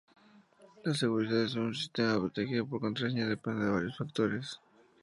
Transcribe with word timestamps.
La 0.83 0.95
seguridad 0.95 1.45
de 1.45 1.59
un 1.59 1.75
sistema 1.75 2.19
protegido 2.19 2.65
por 2.65 2.81
contraseña 2.81 3.27
depende 3.29 3.65
de 3.65 3.71
varios 3.71 3.97
factores. 3.99 4.59